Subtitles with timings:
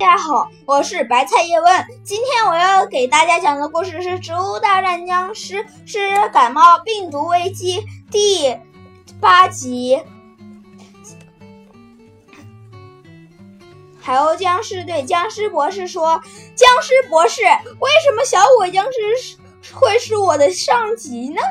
[0.00, 1.86] 大家好，我是白菜叶问。
[2.02, 8.56] 今天我要给大家讲的故事是《植物大战僵尸》，是感冒病毒危机第
[9.20, 10.00] 八集。
[14.00, 16.18] 海鸥僵尸对僵尸博士说
[16.56, 21.42] ：“僵尸博士，为什么小鬼僵尸会是我的上级呢？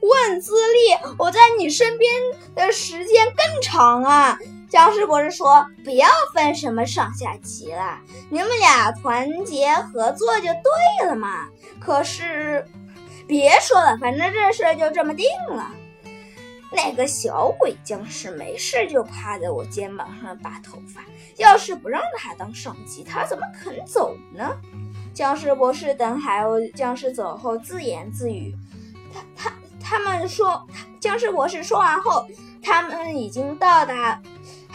[0.00, 2.08] 问资历，我在你身边
[2.54, 4.38] 的时间更长啊。”
[4.68, 11.46] 僵尸博士说：“不要分什么上下级了，你们俩团结合作就对了嘛。
[11.78, 12.66] 可是，
[13.28, 15.70] 别说了，反正这事就这么定了。
[16.72, 21.00] 那个小鬼僵尸没事就趴在我肩膀上拔头发，
[21.36, 24.50] 要是不让他当上级，他怎么肯走呢？”
[25.14, 28.52] 僵尸博士等海鸥僵尸走后自言自语
[29.14, 30.66] ：“他他他们说，
[31.00, 32.26] 僵尸博士说完后，
[32.60, 34.20] 他们已经到达。”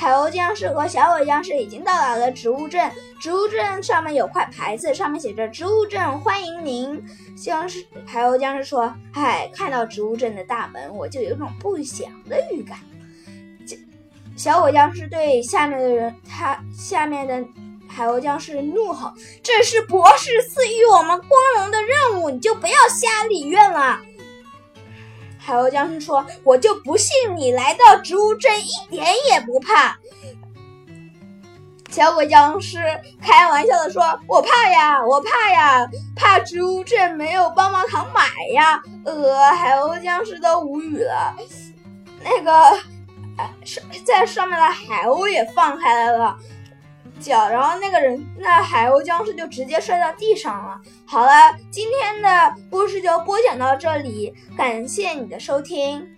[0.00, 2.90] 海鸥僵尸和小鬼僵尸已经到达了植物镇。
[3.20, 7.04] 植物镇上面有块牌子，上面写着“植物镇欢迎您”。
[7.36, 12.78] 僵尸海鸥僵尸说：“嗨，看到植物镇的大门，我就有种不祥的预感。”
[14.38, 17.44] 小鬼僵尸对下面的人，他下面的
[17.86, 19.12] 海鸥僵尸怒吼
[19.44, 24.00] ：“这是博士赐予我们光荣的任务，你就不要瞎理愿了。”
[25.50, 29.98] 海鸥僵尸说：“我就不信你来到植物镇一点也不怕。”
[31.90, 32.78] 小鬼僵尸
[33.20, 35.84] 开玩笑的说：“我怕呀，我怕呀，
[36.14, 38.22] 怕植物镇没有棒棒糖买
[38.54, 41.34] 呀。”呃，海鸥僵尸都无语了。
[42.22, 42.78] 那个，
[43.64, 46.38] 上在上面的海鸥也放开来了。
[47.18, 50.80] 脚，然后那个人，那海鸥僵尸就直接摔到地上了。
[51.04, 51.32] 好了，
[51.70, 56.08] 今天的故事就播讲到这里，感谢你的收听。